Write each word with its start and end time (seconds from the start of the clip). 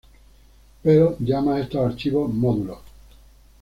Perl 0.81 1.15
llama 1.19 1.57
a 1.57 1.59
estos 1.59 1.85
archivos 1.87 2.33
módulos. 2.33 2.79